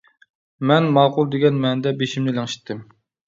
[0.69, 2.81] مەن «ماقۇل» دېگەن مەنىدە بېشىمنى لىڭشىتتىم.